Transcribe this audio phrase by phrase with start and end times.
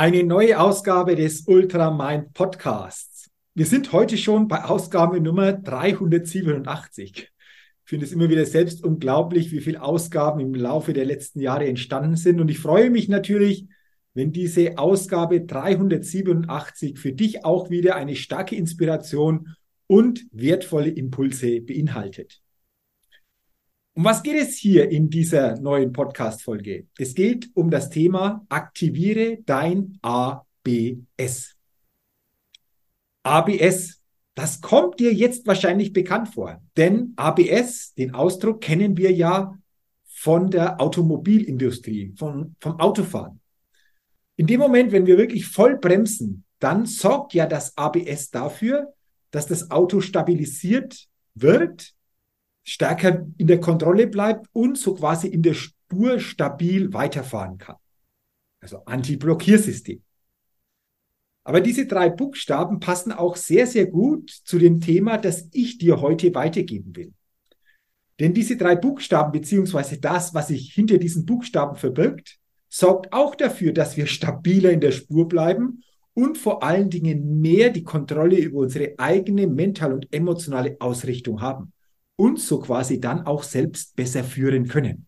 [0.00, 3.28] Eine neue Ausgabe des Ultra Mind Podcasts.
[3.52, 7.12] Wir sind heute schon bei Ausgabe Nummer 387.
[7.16, 7.30] Ich
[7.84, 12.16] finde es immer wieder selbst unglaublich, wie viele Ausgaben im Laufe der letzten Jahre entstanden
[12.16, 12.40] sind.
[12.40, 13.66] Und ich freue mich natürlich,
[14.14, 19.54] wenn diese Ausgabe 387 für dich auch wieder eine starke Inspiration
[19.86, 22.40] und wertvolle Impulse beinhaltet.
[23.94, 26.86] Um was geht es hier in dieser neuen Podcast-Folge?
[26.96, 31.56] Es geht um das Thema Aktiviere dein ABS.
[33.24, 34.00] ABS,
[34.36, 39.58] das kommt dir jetzt wahrscheinlich bekannt vor, denn ABS, den Ausdruck kennen wir ja
[40.06, 43.40] von der Automobilindustrie, von, vom Autofahren.
[44.36, 48.94] In dem Moment, wenn wir wirklich voll bremsen, dann sorgt ja das ABS dafür,
[49.32, 51.92] dass das Auto stabilisiert wird
[52.70, 57.74] stärker in der Kontrolle bleibt und so quasi in der Spur stabil weiterfahren kann.
[58.60, 60.00] Also Anti-Blockiersystem.
[61.42, 66.00] Aber diese drei Buchstaben passen auch sehr, sehr gut zu dem Thema, das ich dir
[66.00, 67.12] heute weitergeben will.
[68.20, 72.38] Denn diese drei Buchstaben beziehungsweise das, was sich hinter diesen Buchstaben verbirgt,
[72.68, 75.82] sorgt auch dafür, dass wir stabiler in der Spur bleiben
[76.14, 81.72] und vor allen Dingen mehr die Kontrolle über unsere eigene mentale und emotionale Ausrichtung haben
[82.20, 85.06] uns so quasi dann auch selbst besser führen können.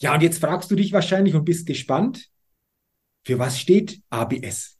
[0.00, 2.30] Ja, und jetzt fragst du dich wahrscheinlich und bist gespannt,
[3.24, 4.78] für was steht ABS?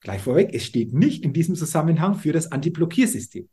[0.00, 3.48] Gleich vorweg, es steht nicht in diesem Zusammenhang für das Antiblockiersystem,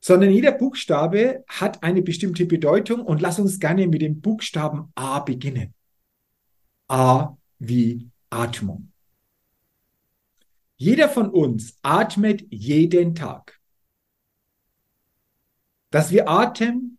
[0.00, 5.20] sondern jeder Buchstabe hat eine bestimmte Bedeutung und lass uns gerne mit dem Buchstaben A
[5.20, 5.74] beginnen.
[6.88, 8.92] A wie Atmung.
[10.76, 13.60] Jeder von uns atmet jeden Tag
[15.94, 16.98] dass wir atmen,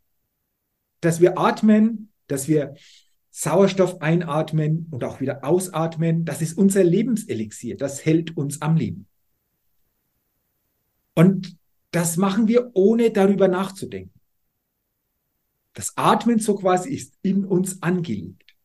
[1.01, 2.75] dass wir atmen, dass wir
[3.29, 9.09] Sauerstoff einatmen und auch wieder ausatmen, das ist unser Lebenselixier, das hält uns am Leben.
[11.13, 11.57] Und
[11.91, 14.17] das machen wir ohne darüber nachzudenken.
[15.73, 18.55] Das Atmen so quasi ist in uns angelegt.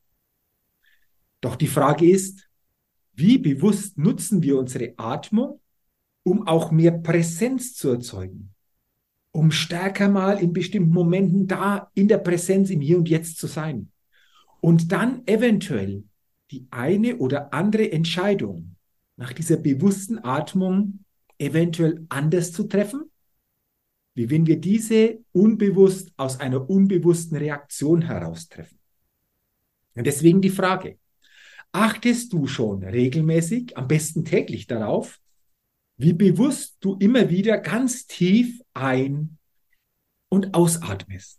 [1.40, 2.48] Doch die Frage ist,
[3.14, 5.60] wie bewusst nutzen wir unsere Atmung,
[6.22, 8.54] um auch mehr Präsenz zu erzeugen,
[9.32, 13.46] um stärker mal in bestimmten Momenten da in der Präsenz im Hier und Jetzt zu
[13.46, 13.90] sein.
[14.60, 16.04] Und dann eventuell
[16.50, 18.76] die eine oder andere Entscheidung
[19.16, 21.04] nach dieser bewussten Atmung
[21.38, 23.10] eventuell anders zu treffen,
[24.14, 28.78] wie wenn wir diese unbewusst aus einer unbewussten Reaktion heraus treffen.
[29.94, 30.98] Und deswegen die Frage,
[31.72, 35.20] achtest du schon regelmäßig, am besten täglich darauf,
[36.00, 39.36] wie bewusst du immer wieder ganz tief ein-
[40.30, 41.38] und ausatmest.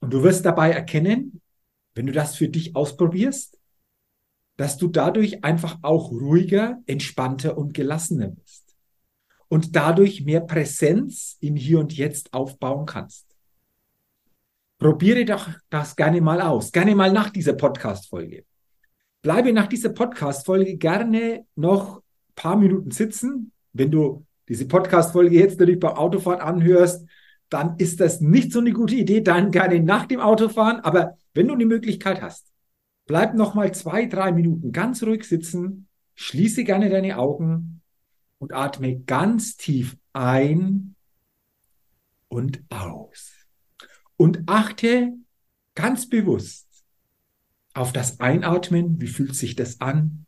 [0.00, 1.42] Und du wirst dabei erkennen,
[1.94, 3.58] wenn du das für dich ausprobierst,
[4.56, 8.74] dass du dadurch einfach auch ruhiger, entspannter und gelassener bist.
[9.48, 13.26] Und dadurch mehr Präsenz im Hier und Jetzt aufbauen kannst.
[14.78, 18.46] Probiere doch das gerne mal aus, gerne mal nach dieser Podcast-Folge.
[19.20, 22.02] Bleibe nach dieser Podcast-Folge gerne noch
[22.34, 23.52] paar Minuten sitzen.
[23.72, 27.06] Wenn du diese Podcast-Folge jetzt natürlich beim Autofahren anhörst,
[27.48, 30.80] dann ist das nicht so eine gute Idee, dann gerne nach dem Autofahren.
[30.80, 32.50] Aber wenn du die Möglichkeit hast,
[33.10, 37.82] Bleib noch mal zwei, drei Minuten ganz ruhig sitzen, schließe gerne deine Augen
[38.38, 40.94] und atme ganz tief ein
[42.28, 43.32] und aus.
[44.16, 45.14] Und achte
[45.74, 46.68] ganz bewusst
[47.74, 49.00] auf das Einatmen.
[49.00, 50.24] Wie fühlt sich das an?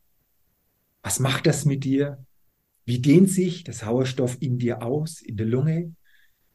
[1.03, 2.25] Was macht das mit dir?
[2.85, 5.93] Wie dehnt sich der Sauerstoff in dir aus, in der Lunge?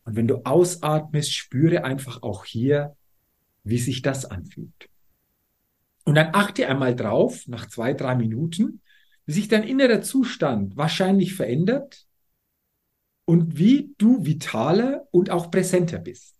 [0.05, 2.97] Und wenn du ausatmest, spüre einfach auch hier,
[3.63, 4.89] wie sich das anfühlt.
[6.05, 8.81] Und dann achte einmal drauf, nach zwei, drei Minuten,
[9.27, 12.07] wie sich dein innerer Zustand wahrscheinlich verändert
[13.27, 16.35] und wie du vitaler und auch präsenter bist.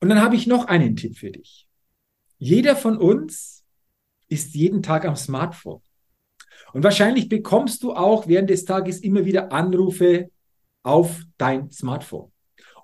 [0.00, 1.68] Und dann habe ich noch einen Tipp für dich.
[2.38, 3.64] Jeder von uns
[4.26, 5.82] ist jeden Tag am Smartphone.
[6.72, 10.30] Und wahrscheinlich bekommst du auch während des Tages immer wieder Anrufe
[10.82, 12.32] auf dein Smartphone.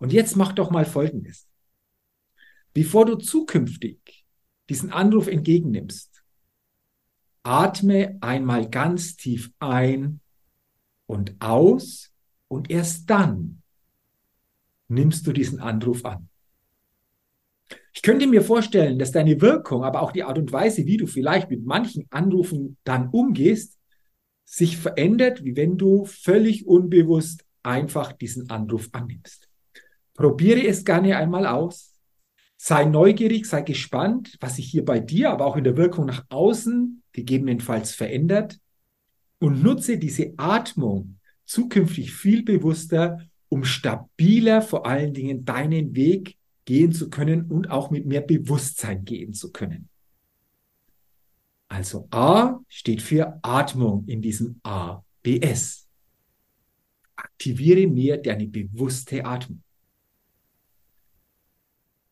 [0.00, 1.46] Und jetzt mach doch mal Folgendes.
[2.74, 4.26] Bevor du zukünftig
[4.68, 6.22] diesen Anruf entgegennimmst,
[7.42, 10.20] atme einmal ganz tief ein
[11.06, 12.12] und aus
[12.48, 13.62] und erst dann
[14.88, 16.28] nimmst du diesen Anruf an.
[17.92, 21.06] Ich könnte mir vorstellen, dass deine Wirkung, aber auch die Art und Weise, wie du
[21.06, 23.75] vielleicht mit manchen Anrufen dann umgehst,
[24.46, 29.48] sich verändert, wie wenn du völlig unbewusst einfach diesen Anruf annimmst.
[30.14, 31.92] Probiere es gerne einmal aus.
[32.56, 36.24] Sei neugierig, sei gespannt, was sich hier bei dir, aber auch in der Wirkung nach
[36.30, 38.58] außen gegebenenfalls verändert
[39.40, 43.18] und nutze diese Atmung zukünftig viel bewusster,
[43.48, 49.04] um stabiler vor allen Dingen deinen Weg gehen zu können und auch mit mehr Bewusstsein
[49.04, 49.88] gehen zu können.
[51.68, 55.88] Also A steht für Atmung in diesem ABS.
[57.16, 59.62] Aktiviere mehr deine bewusste Atmung.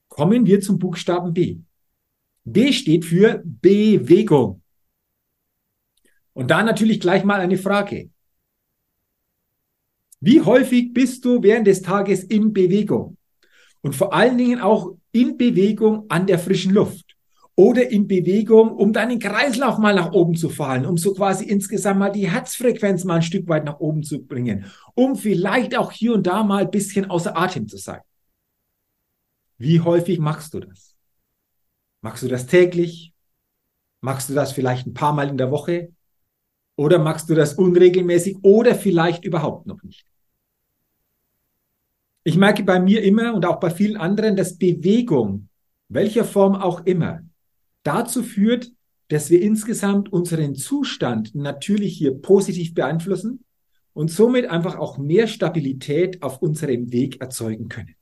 [0.08, 1.58] Kommen wir zum Buchstaben B.
[2.44, 4.62] B steht für Bewegung.
[6.32, 8.10] Und da natürlich gleich mal eine Frage.
[10.20, 13.16] Wie häufig bist du während des Tages in Bewegung?
[13.82, 17.03] Und vor allen Dingen auch in Bewegung an der frischen Luft
[17.56, 22.00] oder in Bewegung, um deinen Kreislauf mal nach oben zu fahren, um so quasi insgesamt
[22.00, 26.14] mal die Herzfrequenz mal ein Stück weit nach oben zu bringen, um vielleicht auch hier
[26.14, 28.00] und da mal ein bisschen außer Atem zu sein.
[29.56, 30.96] Wie häufig machst du das?
[32.00, 33.12] Machst du das täglich?
[34.00, 35.92] Machst du das vielleicht ein paar Mal in der Woche?
[36.76, 40.04] Oder machst du das unregelmäßig oder vielleicht überhaupt noch nicht?
[42.24, 45.48] Ich merke bei mir immer und auch bei vielen anderen, dass Bewegung,
[45.88, 47.20] welcher Form auch immer,
[47.84, 48.72] dazu führt,
[49.08, 53.44] dass wir insgesamt unseren Zustand natürlich hier positiv beeinflussen
[53.92, 57.94] und somit einfach auch mehr Stabilität auf unserem Weg erzeugen können.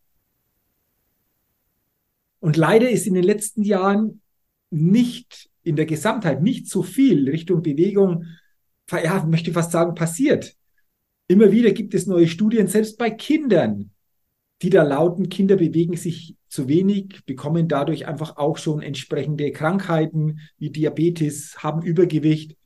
[2.40, 4.20] Und leider ist in den letzten Jahren
[4.70, 8.24] nicht in der Gesamtheit nicht so viel Richtung Bewegung,
[8.90, 10.56] ja, möchte fast sagen, passiert.
[11.28, 13.91] Immer wieder gibt es neue Studien, selbst bei Kindern,
[14.62, 20.40] die da lauten, Kinder bewegen sich zu wenig, bekommen dadurch einfach auch schon entsprechende Krankheiten
[20.56, 22.56] wie Diabetes, haben Übergewicht.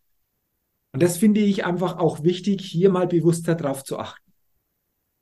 [0.92, 4.32] Und das finde ich einfach auch wichtig, hier mal bewusster drauf zu achten.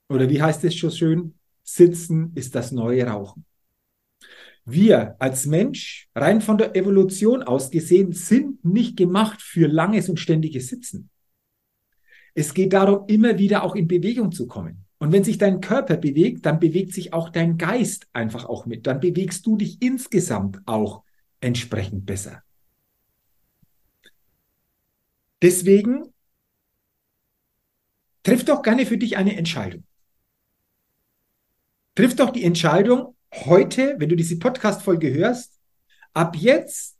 [0.09, 1.35] Oder wie heißt es schon schön?
[1.62, 3.44] Sitzen ist das neue Rauchen.
[4.65, 10.19] Wir als Mensch, rein von der Evolution aus gesehen, sind nicht gemacht für langes und
[10.19, 11.11] ständiges Sitzen.
[12.35, 14.84] Es geht darum, immer wieder auch in Bewegung zu kommen.
[15.04, 18.87] Und wenn sich dein Körper bewegt, dann bewegt sich auch dein Geist einfach auch mit.
[18.87, 21.02] Dann bewegst du dich insgesamt auch
[21.40, 22.42] entsprechend besser.
[25.42, 26.11] Deswegen
[28.23, 29.84] triff doch gerne für dich eine Entscheidung.
[31.94, 35.61] Triff doch die Entscheidung, heute, wenn du diese Podcast-Folge hörst,
[36.14, 36.96] ab jetzt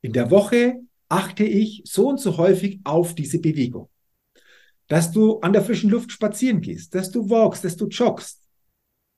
[0.00, 3.91] in der Woche achte ich so und so häufig auf diese Bewegung.
[4.92, 8.46] Dass du an der frischen Luft spazieren gehst, dass du walkst, dass du joggst,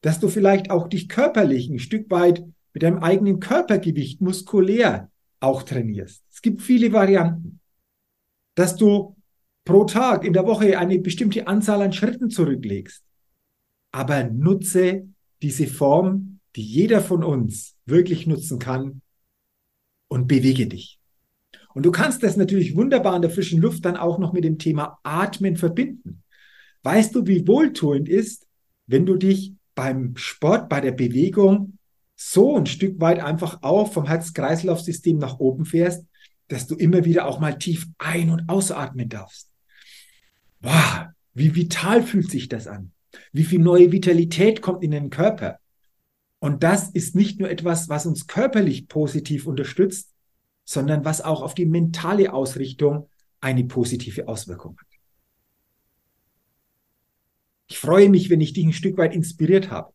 [0.03, 5.65] dass du vielleicht auch dich körperlich ein Stück weit mit deinem eigenen Körpergewicht muskulär auch
[5.65, 6.23] trainierst.
[6.33, 7.59] Es gibt viele Varianten.
[8.55, 9.17] Dass du
[9.65, 13.03] pro Tag in der Woche eine bestimmte Anzahl an Schritten zurücklegst.
[13.91, 15.09] Aber nutze
[15.43, 19.03] diese Form, die jeder von uns wirklich nutzen kann
[20.07, 21.01] und bewege dich.
[21.75, 24.59] Und du kannst das natürlich wunderbar in der frischen Luft dann auch noch mit dem
[24.59, 26.23] Thema Atmen verbinden.
[26.83, 28.47] Weißt du, wie wohltuend ist,
[28.87, 31.79] wenn du dich beim Sport, bei der Bewegung
[32.17, 36.07] so ein Stück weit einfach auch vom Herz-Kreislauf-System nach oben fährst,
[36.49, 39.51] dass du immer wieder auch mal tief ein- und ausatmen darfst.
[40.61, 42.93] Wow, wie vital fühlt sich das an?
[43.33, 45.59] Wie viel neue Vitalität kommt in den Körper?
[46.39, 50.14] Und das ist nicht nur etwas, was uns körperlich positiv unterstützt,
[50.65, 53.09] sondern was auch auf die mentale Ausrichtung
[53.41, 54.87] eine positive Auswirkung hat.
[57.67, 59.93] Ich freue mich, wenn ich dich ein Stück weit inspiriert habe.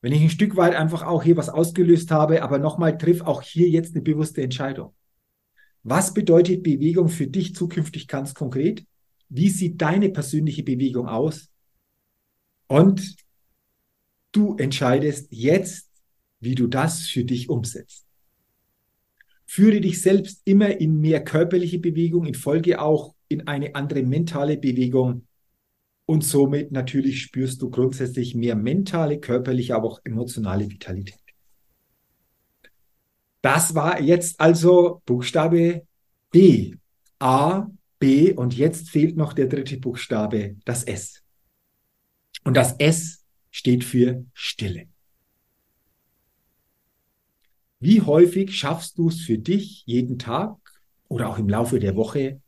[0.00, 3.42] Wenn ich ein Stück weit einfach auch hier was ausgelöst habe, aber nochmal triff auch
[3.42, 4.94] hier jetzt eine bewusste Entscheidung.
[5.84, 8.84] Was bedeutet Bewegung für dich zukünftig ganz konkret?
[9.28, 11.50] Wie sieht deine persönliche Bewegung aus?
[12.66, 13.16] Und
[14.32, 15.90] du entscheidest jetzt,
[16.40, 18.06] wie du das für dich umsetzt.
[19.54, 24.56] Führe dich selbst immer in mehr körperliche Bewegung, in Folge auch in eine andere mentale
[24.56, 25.26] Bewegung.
[26.06, 31.20] Und somit natürlich spürst du grundsätzlich mehr mentale, körperliche, aber auch emotionale Vitalität.
[33.42, 35.86] Das war jetzt also Buchstabe
[36.30, 36.76] B.
[37.18, 37.66] A,
[37.98, 41.22] B und jetzt fehlt noch der dritte Buchstabe, das S.
[42.42, 44.91] Und das S steht für Stille.
[47.82, 50.56] Wie häufig schaffst du es für dich jeden Tag
[51.08, 52.40] oder auch im Laufe der Woche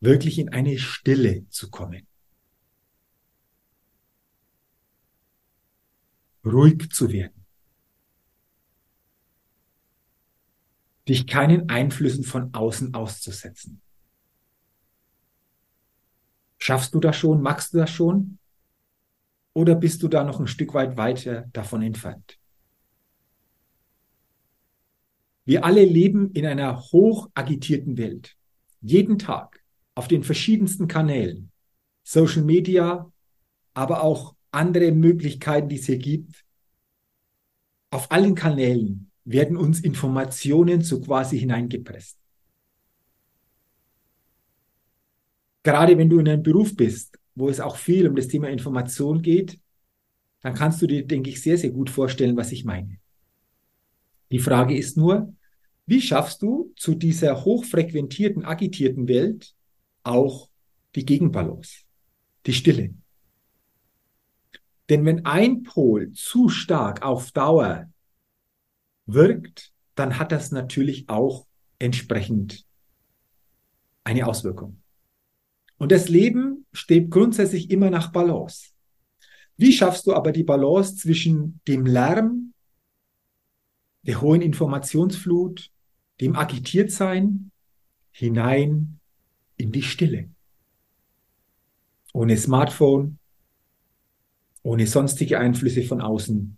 [0.00, 2.06] wirklich in eine Stille zu kommen?
[6.44, 7.46] Ruhig zu werden.
[11.08, 13.80] Dich keinen Einflüssen von außen auszusetzen.
[16.58, 17.40] Schaffst du das schon?
[17.40, 18.38] Magst du das schon?
[19.54, 22.38] Oder bist du da noch ein Stück weit weiter davon entfernt?
[25.46, 28.36] Wir alle leben in einer hoch agitierten Welt.
[28.80, 29.62] Jeden Tag
[29.94, 31.52] auf den verschiedensten Kanälen,
[32.02, 33.10] Social Media,
[33.72, 36.44] aber auch andere Möglichkeiten, die es hier gibt.
[37.90, 42.18] Auf allen Kanälen werden uns Informationen so quasi hineingepresst.
[45.62, 49.22] Gerade wenn du in einem Beruf bist, wo es auch viel um das Thema Information
[49.22, 49.60] geht,
[50.40, 52.98] dann kannst du dir, denke ich, sehr, sehr gut vorstellen, was ich meine.
[54.30, 55.32] Die Frage ist nur,
[55.86, 59.54] wie schaffst du zu dieser hochfrequentierten, agitierten Welt
[60.02, 60.50] auch
[60.94, 61.84] die Gegenbalance,
[62.44, 62.94] die Stille?
[64.88, 67.88] Denn wenn ein Pol zu stark auf Dauer
[69.06, 71.46] wirkt, dann hat das natürlich auch
[71.78, 72.66] entsprechend
[74.04, 74.82] eine Auswirkung.
[75.78, 78.70] Und das Leben steht grundsätzlich immer nach Balance.
[79.56, 82.54] Wie schaffst du aber die Balance zwischen dem Lärm,
[84.02, 85.70] der hohen Informationsflut,
[86.20, 87.50] dem Agitiertsein
[88.10, 89.00] hinein
[89.56, 90.30] in die Stille.
[92.12, 93.18] Ohne Smartphone,
[94.62, 96.56] ohne sonstige Einflüsse von außen.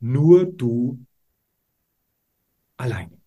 [0.00, 1.04] Nur du
[2.76, 3.18] alleine.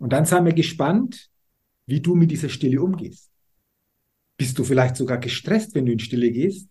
[0.00, 1.30] Und dann seien wir gespannt,
[1.86, 3.30] wie du mit dieser Stille umgehst.
[4.36, 6.70] Bist du vielleicht sogar gestresst, wenn du in Stille gehst?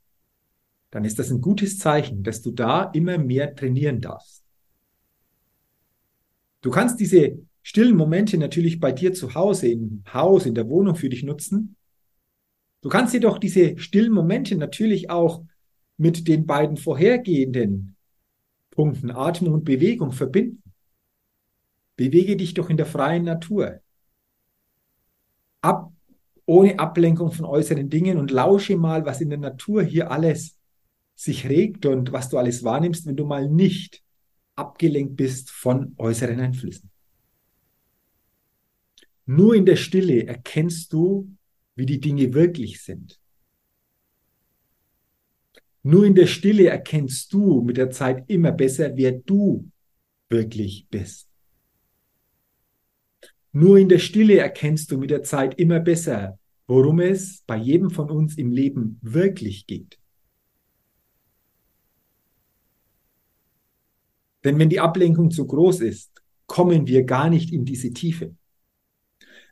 [0.89, 4.38] Dann ist das ein gutes Zeichen, dass du da immer mehr trainieren darfst.
[6.62, 10.96] Du kannst diese stillen Momente natürlich bei dir zu Hause, im Haus, in der Wohnung
[10.96, 11.75] für dich nutzen.
[12.82, 15.44] Du kannst jedoch diese stillen Momente natürlich auch
[15.98, 17.96] mit den beiden vorhergehenden
[18.72, 20.63] Punkten Atmung und Bewegung verbinden.
[21.98, 23.82] Bewege dich doch in der freien Natur.
[25.62, 25.92] Ab,
[26.46, 30.58] ohne Ablenkung von äußeren Dingen und lausche mal, was in der Natur hier alles
[31.16, 34.01] sich regt und was du alles wahrnimmst, wenn du mal nicht
[34.60, 36.89] abgelenkt bist von äußeren Einflüssen.
[39.25, 41.30] Nur in der Stille erkennst du,
[41.75, 43.20] wie die Dinge wirklich sind.
[45.84, 49.70] Nur in der Stille erkennst du mit der Zeit immer besser, wer du
[50.30, 51.30] wirklich bist.
[53.51, 56.38] Nur in der Stille erkennst du mit der Zeit immer besser,
[56.68, 59.99] worum es bei jedem von uns im Leben wirklich geht.
[64.43, 66.12] Denn wenn die Ablenkung zu groß ist,
[66.46, 68.36] kommen wir gar nicht in diese Tiefe.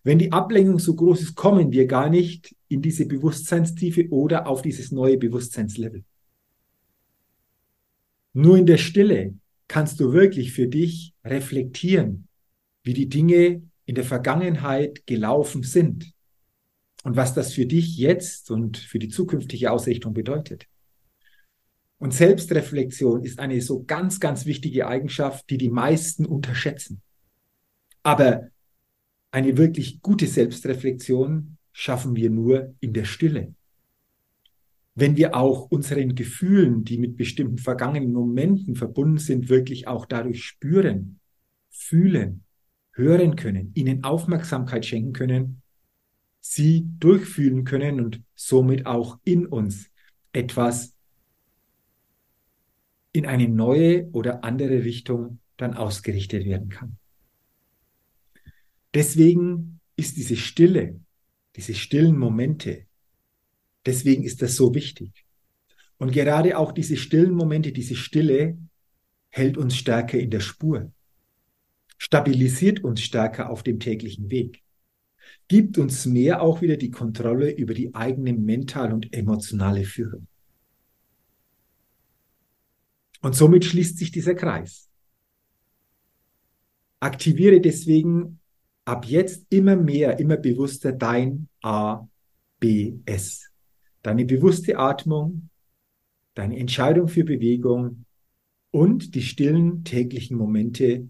[0.04, 4.62] Wenn die Ablenkung so groß ist, kommen wir gar nicht in diese Bewusstseinstiefe oder auf
[4.62, 6.04] dieses neue Bewusstseinslevel.
[8.34, 9.34] Nur in der Stille
[9.68, 12.28] kannst du wirklich für dich reflektieren,
[12.84, 16.14] wie die Dinge in der Vergangenheit gelaufen sind
[17.04, 20.68] und was das für dich jetzt und für die zukünftige Ausrichtung bedeutet.
[22.00, 27.02] Und Selbstreflexion ist eine so ganz, ganz wichtige Eigenschaft, die die meisten unterschätzen.
[28.04, 28.50] Aber
[29.32, 33.54] eine wirklich gute Selbstreflexion schaffen wir nur in der Stille.
[34.96, 40.44] Wenn wir auch unseren Gefühlen, die mit bestimmten vergangenen Momenten verbunden sind, wirklich auch dadurch
[40.44, 41.20] spüren,
[41.70, 42.44] fühlen,
[42.94, 45.62] hören können, ihnen Aufmerksamkeit schenken können,
[46.40, 49.92] sie durchfühlen können und somit auch in uns
[50.34, 50.97] etwas
[53.18, 56.98] in eine neue oder andere Richtung dann ausgerichtet werden kann.
[58.94, 61.00] Deswegen ist diese Stille,
[61.56, 62.86] diese stillen Momente,
[63.88, 65.26] deswegen ist das so wichtig.
[65.98, 68.60] Und gerade auch diese stillen Momente, diese Stille
[69.30, 70.92] hält uns stärker in der Spur,
[71.98, 74.62] stabilisiert uns stärker auf dem täglichen Weg,
[75.48, 80.28] gibt uns mehr auch wieder die Kontrolle über die eigene mentale und emotionale Führung.
[83.22, 84.90] Und somit schließt sich dieser Kreis.
[87.00, 88.40] Aktiviere deswegen
[88.86, 92.10] ab jetzt immer mehr, immer bewusster dein ABS.
[94.02, 95.50] Deine bewusste Atmung,
[96.34, 98.06] deine Entscheidung für Bewegung
[98.72, 101.10] und die stillen täglichen Momente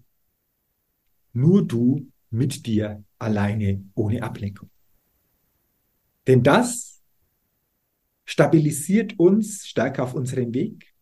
[1.32, 4.70] nur du mit dir alleine ohne Ablenkung.
[6.26, 7.02] Denn das
[8.24, 10.94] stabilisiert uns stärker auf unserem Weg,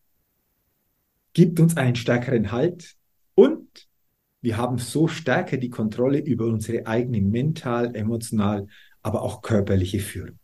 [1.37, 2.95] gibt uns einen stärkeren Halt
[3.35, 3.69] und
[4.41, 8.69] wir haben so stärker die Kontrolle über unsere eigene mental, emotional,
[9.03, 10.39] aber auch körperliche Führung.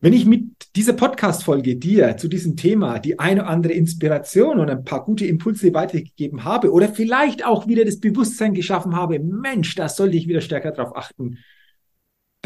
[0.00, 4.68] Wenn ich mit dieser Podcast-Folge dir zu diesem Thema die eine oder andere Inspiration und
[4.68, 9.76] ein paar gute Impulse weitergegeben habe oder vielleicht auch wieder das Bewusstsein geschaffen habe, Mensch,
[9.76, 11.38] da sollte ich wieder stärker drauf achten,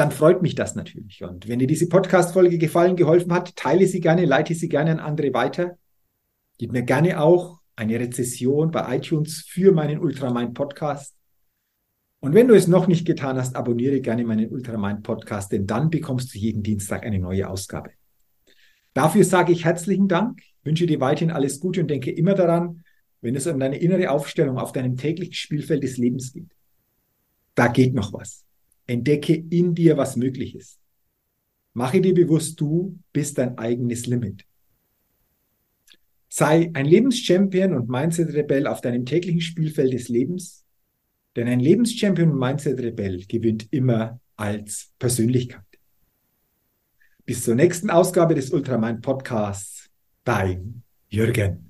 [0.00, 1.23] dann freut mich das natürlich.
[1.23, 4.99] Und wenn dir diese Podcast-Folge gefallen, geholfen hat, teile sie gerne, leite sie gerne an
[4.99, 5.76] andere weiter.
[6.57, 11.14] Gib mir gerne auch eine Rezession bei iTunes für meinen Ultramind Podcast.
[12.21, 15.90] Und wenn du es noch nicht getan hast, abonniere gerne meinen Ultramind Podcast, denn dann
[15.90, 17.90] bekommst du jeden Dienstag eine neue Ausgabe.
[18.95, 22.85] Dafür sage ich herzlichen Dank, wünsche dir weiterhin alles Gute und denke immer daran,
[23.21, 26.50] wenn es um deine innere Aufstellung auf deinem täglichen Spielfeld des Lebens geht.
[27.54, 28.47] Da geht noch was.
[28.90, 30.80] Entdecke in dir, was möglich ist.
[31.75, 34.44] Mache dir bewusst, du bist dein eigenes Limit.
[36.28, 40.65] Sei ein Lebenschampion und Mindset-Rebell auf deinem täglichen Spielfeld des Lebens,
[41.36, 45.62] denn ein Lebenschampion und Mindset-Rebell gewinnt immer als Persönlichkeit.
[47.25, 49.88] Bis zur nächsten Ausgabe des Ultramind Podcasts.
[50.25, 51.70] Dein Jürgen.